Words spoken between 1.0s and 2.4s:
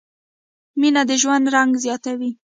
د ژوند رنګ زیاتوي.